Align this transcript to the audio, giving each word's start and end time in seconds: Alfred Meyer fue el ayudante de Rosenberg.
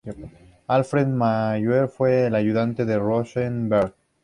Alfred 0.67 1.05
Meyer 1.09 1.87
fue 1.87 2.25
el 2.25 2.33
ayudante 2.33 2.85
de 2.85 2.97
Rosenberg. 2.97 3.93